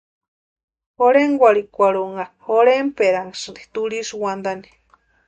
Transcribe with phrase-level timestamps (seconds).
[1.01, 4.69] Jorhenkwarhikwarhunha jorhentpʼeranhasïni turhisï wantani.